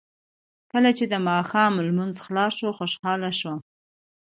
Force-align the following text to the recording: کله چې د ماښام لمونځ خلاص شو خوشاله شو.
کله 0.71 0.89
چې 0.97 1.05
د 1.07 1.15
ماښام 1.27 1.73
لمونځ 1.87 2.15
خلاص 2.25 2.53
شو 2.59 2.69
خوشاله 2.77 3.31
شو. 3.39 3.53